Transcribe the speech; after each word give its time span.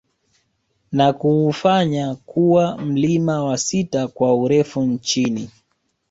Na 0.91 1.13
kuufanya 1.13 2.15
kuwa 2.15 2.77
mlima 2.77 3.43
wa 3.43 3.57
sita 3.57 4.07
kwa 4.07 4.35
urefu 4.35 4.81
nchini 4.81 5.49